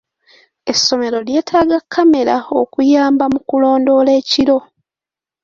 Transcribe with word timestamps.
Essomero 0.71 1.17
lyeetaaga 1.27 1.77
kkamera 1.83 2.35
okuyamba 2.61 3.25
mu 3.33 3.39
kulondoola 3.49 4.11
ekiro. 4.19 4.57